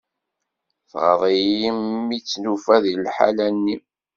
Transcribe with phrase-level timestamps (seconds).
[0.91, 1.71] Tɣaḍ-iyi
[2.07, 3.75] mi tt-nufa di liḥala-nni.